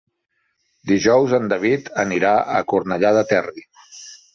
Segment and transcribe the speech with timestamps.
[0.93, 3.71] Dijous en David anirà a Cornellà del Terri.